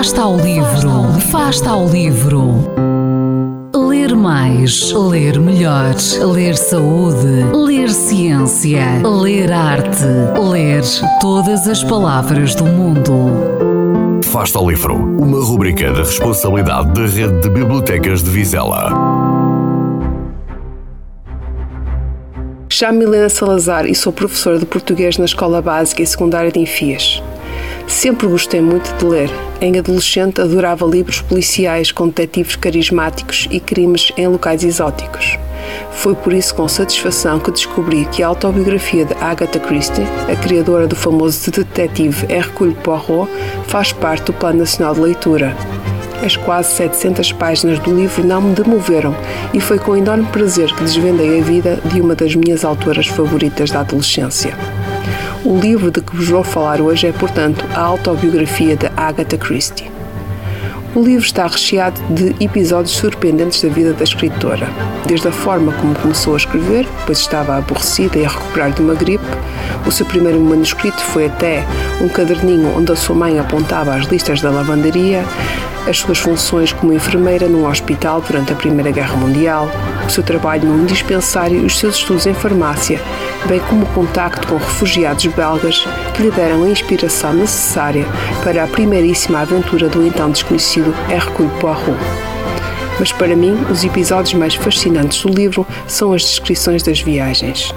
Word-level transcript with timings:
Fasta 0.00 0.22
ao 0.22 0.34
livro, 0.38 1.20
Fasta 1.30 1.68
ao 1.68 1.86
livro. 1.86 2.54
Ler 3.76 4.16
mais, 4.16 4.90
ler 4.92 5.38
melhor, 5.38 5.94
ler 6.32 6.56
saúde, 6.56 7.44
ler 7.52 7.90
ciência, 7.90 8.82
ler 9.04 9.52
arte, 9.52 10.06
ler 10.42 10.82
todas 11.20 11.68
as 11.68 11.84
palavras 11.84 12.54
do 12.54 12.64
mundo. 12.64 13.12
Fasta 14.24 14.58
ao 14.58 14.70
livro, 14.70 14.94
uma 14.94 15.44
rubrica 15.44 15.92
da 15.92 15.98
responsabilidade 15.98 16.94
da 16.94 17.02
Rede 17.02 17.38
de 17.42 17.50
Bibliotecas 17.50 18.22
de 18.22 18.30
Vizela. 18.30 18.90
Chamo 22.70 23.00
Milena 23.00 23.28
Salazar 23.28 23.84
e 23.84 23.94
sou 23.94 24.14
professora 24.14 24.58
de 24.58 24.64
português 24.64 25.18
na 25.18 25.26
Escola 25.26 25.60
Básica 25.60 26.00
e 26.00 26.06
Secundária 26.06 26.50
de 26.50 26.58
Enfias. 26.58 27.22
Sempre 27.90 28.28
gostei 28.28 28.60
muito 28.60 28.96
de 28.96 29.04
ler. 29.04 29.30
Em 29.60 29.76
adolescente, 29.76 30.40
adorava 30.40 30.86
livros 30.86 31.20
policiais 31.20 31.90
com 31.90 32.06
detetives 32.06 32.54
carismáticos 32.54 33.48
e 33.50 33.58
crimes 33.58 34.12
em 34.16 34.28
locais 34.28 34.62
exóticos. 34.62 35.36
Foi 35.90 36.14
por 36.14 36.32
isso 36.32 36.54
com 36.54 36.68
satisfação 36.68 37.40
que 37.40 37.50
descobri 37.50 38.06
que 38.06 38.22
a 38.22 38.28
autobiografia 38.28 39.04
de 39.04 39.12
Agatha 39.14 39.58
Christie, 39.58 40.04
a 40.32 40.36
criadora 40.36 40.86
do 40.86 40.94
famoso 40.94 41.50
detetive 41.50 42.32
Hercule 42.32 42.76
Poirot, 42.76 43.28
faz 43.66 43.92
parte 43.92 44.26
do 44.26 44.32
Plano 44.34 44.60
Nacional 44.60 44.94
de 44.94 45.00
Leitura. 45.00 45.54
As 46.24 46.36
quase 46.36 46.70
700 46.74 47.32
páginas 47.32 47.80
do 47.80 47.94
livro 47.94 48.24
não 48.24 48.40
me 48.40 48.54
demoveram 48.54 49.14
e 49.52 49.60
foi 49.60 49.80
com 49.80 49.96
enorme 49.96 50.26
prazer 50.26 50.72
que 50.74 50.84
desvendei 50.84 51.40
a 51.40 51.42
vida 51.42 51.80
de 51.84 52.00
uma 52.00 52.14
das 52.14 52.36
minhas 52.36 52.64
autoras 52.64 53.08
favoritas 53.08 53.70
da 53.72 53.80
adolescência. 53.80 54.56
O 55.42 55.58
livro 55.58 55.90
de 55.90 56.02
que 56.02 56.14
vos 56.14 56.28
vou 56.28 56.44
falar 56.44 56.82
hoje 56.82 57.06
é, 57.06 57.12
portanto, 57.12 57.64
a 57.74 57.80
autobiografia 57.80 58.76
de 58.76 58.90
Agatha 58.94 59.38
Christie. 59.38 59.90
O 60.94 61.00
livro 61.00 61.24
está 61.24 61.46
recheado 61.46 61.98
de 62.10 62.36
episódios 62.44 62.94
surpreendentes 62.94 63.62
da 63.62 63.70
vida 63.70 63.94
da 63.94 64.04
escritora, 64.04 64.68
desde 65.06 65.28
a 65.28 65.32
forma 65.32 65.72
como 65.72 65.94
começou 65.94 66.34
a 66.34 66.36
escrever, 66.36 66.86
pois 67.06 67.20
estava 67.20 67.56
aborrecida 67.56 68.18
e 68.18 68.26
a 68.26 68.28
recuperar 68.28 68.72
de 68.72 68.82
uma 68.82 68.94
gripe. 68.94 69.24
O 69.86 69.90
seu 69.90 70.04
primeiro 70.04 70.38
manuscrito 70.40 71.00
foi 71.00 71.26
até 71.26 71.64
um 72.02 72.08
caderninho 72.08 72.76
onde 72.76 72.92
a 72.92 72.96
sua 72.96 73.16
mãe 73.16 73.38
apontava 73.38 73.94
as 73.94 74.04
listas 74.06 74.42
da 74.42 74.50
lavanderia, 74.50 75.24
as 75.88 75.98
suas 75.98 76.18
funções 76.18 76.72
como 76.72 76.92
enfermeira 76.92 77.48
num 77.48 77.66
hospital 77.66 78.20
durante 78.20 78.52
a 78.52 78.56
Primeira 78.56 78.90
Guerra 78.90 79.16
Mundial, 79.16 79.68
o 80.06 80.10
seu 80.10 80.22
trabalho 80.22 80.68
no 80.68 80.86
dispensário 80.86 81.62
e 81.62 81.64
os 81.64 81.78
seus 81.78 81.96
estudos 81.96 82.26
em 82.26 82.34
farmácia, 82.34 83.00
bem 83.46 83.60
como 83.60 83.84
o 83.84 83.88
contacto 83.88 84.46
com 84.48 84.56
refugiados 84.56 85.26
belgas 85.26 85.86
que 86.14 86.22
lhe 86.22 86.30
deram 86.30 86.64
a 86.64 86.68
inspiração 86.68 87.32
necessária 87.32 88.06
para 88.42 88.64
a 88.64 88.66
primeiríssima 88.66 89.40
aventura 89.40 89.88
do 89.88 90.06
então 90.06 90.30
desconhecido 90.30 90.94
Hercule 91.10 91.50
Poirot. 91.60 91.98
Mas 92.98 93.12
para 93.12 93.34
mim, 93.34 93.58
os 93.70 93.82
episódios 93.82 94.34
mais 94.34 94.54
fascinantes 94.54 95.22
do 95.22 95.28
livro 95.28 95.66
são 95.86 96.12
as 96.12 96.22
descrições 96.22 96.82
das 96.82 97.00
viagens. 97.00 97.72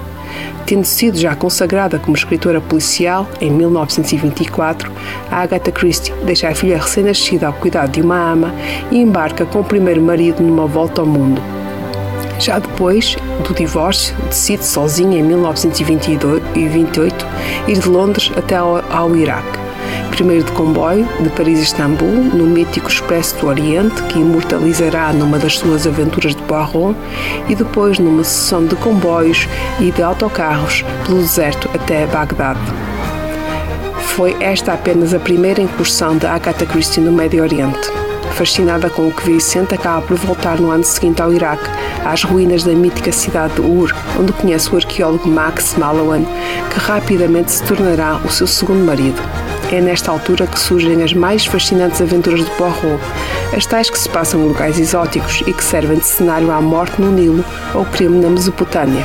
Tendo 0.66 0.84
sido 0.84 1.18
já 1.18 1.34
consagrada 1.34 1.98
como 1.98 2.16
escritora 2.16 2.60
policial 2.60 3.28
em 3.40 3.50
1924, 3.50 4.90
a 5.30 5.42
Agatha 5.42 5.70
Christie 5.70 6.14
deixa 6.24 6.48
a 6.48 6.54
filha 6.54 6.78
recém-nascida 6.78 7.46
ao 7.46 7.52
cuidado 7.52 7.92
de 7.92 8.00
uma 8.00 8.32
ama 8.32 8.54
e 8.90 8.98
embarca 8.98 9.44
com 9.44 9.60
o 9.60 9.64
primeiro 9.64 10.00
marido 10.00 10.42
numa 10.42 10.66
volta 10.66 11.02
ao 11.02 11.06
mundo. 11.06 11.40
Já 12.38 12.58
depois 12.58 13.16
do 13.46 13.54
divórcio, 13.54 14.16
decide 14.28 14.64
sozinha 14.64 15.18
em 15.18 15.22
1928 15.22 17.26
ir 17.68 17.78
de 17.78 17.88
Londres 17.88 18.32
até 18.36 18.56
ao, 18.56 18.82
ao 18.92 19.14
Iraque 19.14 19.63
primeiro 20.14 20.44
de 20.44 20.52
comboio, 20.52 21.08
de 21.20 21.28
Paris 21.30 21.58
a 21.58 21.62
Istambul, 21.62 22.08
no 22.08 22.44
mítico 22.44 22.88
Expresso 22.88 23.36
do 23.38 23.48
Oriente, 23.48 24.00
que 24.04 24.20
imortalizará 24.20 25.12
numa 25.12 25.40
das 25.40 25.58
suas 25.58 25.88
aventuras 25.88 26.36
de 26.36 26.42
Poirot, 26.42 26.96
e 27.48 27.54
depois 27.56 27.98
numa 27.98 28.22
sessão 28.22 28.64
de 28.64 28.76
comboios 28.76 29.48
e 29.80 29.90
de 29.90 30.02
autocarros 30.04 30.84
pelo 31.04 31.18
deserto 31.18 31.68
até 31.74 32.06
Bagdade. 32.06 32.60
Foi 34.14 34.36
esta 34.38 34.74
apenas 34.74 35.12
a 35.12 35.18
primeira 35.18 35.60
incursão 35.60 36.16
de 36.16 36.26
Agatha 36.26 36.64
Christie 36.64 37.02
no 37.02 37.10
Médio 37.10 37.42
Oriente. 37.42 37.90
Fascinada 38.34 38.88
com 38.88 39.08
o 39.08 39.12
que 39.12 39.28
Vicente 39.28 39.74
acaba 39.74 40.02
por 40.02 40.16
voltar 40.16 40.60
no 40.60 40.70
ano 40.70 40.84
seguinte 40.84 41.20
ao 41.22 41.32
Iraque, 41.32 41.68
às 42.04 42.22
ruínas 42.22 42.62
da 42.62 42.72
mítica 42.72 43.10
cidade 43.10 43.54
de 43.54 43.62
Ur, 43.62 43.92
onde 44.18 44.32
conhece 44.32 44.72
o 44.72 44.76
arqueólogo 44.76 45.28
Max 45.28 45.74
Mallowan, 45.76 46.24
que 46.70 46.78
rapidamente 46.78 47.50
se 47.50 47.64
tornará 47.64 48.20
o 48.24 48.30
seu 48.30 48.46
segundo 48.46 48.84
marido. 48.84 49.20
É 49.74 49.80
nesta 49.80 50.12
altura 50.12 50.46
que 50.46 50.56
surgem 50.56 51.02
as 51.02 51.12
mais 51.12 51.44
fascinantes 51.44 52.00
aventuras 52.00 52.44
de 52.44 52.50
Poirot, 52.52 53.02
as 53.52 53.66
tais 53.66 53.90
que 53.90 53.98
se 53.98 54.08
passam 54.08 54.40
em 54.40 54.46
locais 54.46 54.78
exóticos 54.78 55.42
e 55.48 55.52
que 55.52 55.64
servem 55.64 55.98
de 55.98 56.06
cenário 56.06 56.52
à 56.52 56.60
morte 56.60 57.00
no 57.00 57.10
Nilo 57.10 57.44
ou 57.74 57.84
crime 57.84 58.20
na 58.20 58.30
Mesopotâmia. 58.30 59.04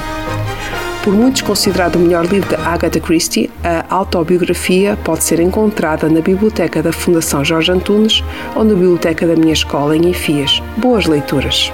Por 1.04 1.16
muitos 1.16 1.42
considerado 1.42 1.96
o 1.96 2.00
melhor 2.00 2.28
livro 2.28 2.48
de 2.50 2.56
Agatha 2.64 3.00
Christie, 3.00 3.50
a 3.64 3.84
autobiografia 3.90 4.96
pode 5.04 5.24
ser 5.24 5.40
encontrada 5.40 6.08
na 6.08 6.22
biblioteca 6.22 6.84
da 6.84 6.94
Fundação 6.94 7.44
Jorge 7.44 7.72
Antunes 7.72 8.24
ou 8.56 8.64
na 8.64 8.76
biblioteca 8.76 9.26
da 9.26 9.36
minha 9.36 9.54
escola 9.54 9.98
em 9.98 10.10
Enfias. 10.10 10.62
Boas 10.78 11.08
leituras! 11.08 11.74